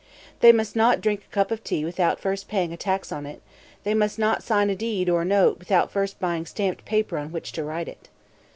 [0.39, 3.39] They must not drink a cup of tea without first paying tax on it;
[3.83, 7.31] they must not sign a deed or a note without first buying stamped paper on
[7.31, 8.09] which to write it.